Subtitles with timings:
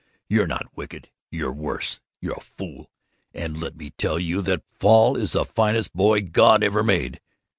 [0.27, 1.11] You're not wicked.
[1.29, 1.99] You're worse.
[2.21, 2.89] You're a fool.
[3.35, 7.21] And let me tell you that Paul is the finest boy God ever made.